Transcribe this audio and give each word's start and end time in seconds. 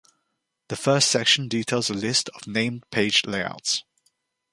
The 0.69 0.75
first 0.75 1.11
section 1.11 1.47
details 1.47 1.91
a 1.91 1.93
list 1.93 2.27
of 2.29 2.47
named 2.47 2.89
page 2.89 3.23
layouts. 3.23 3.83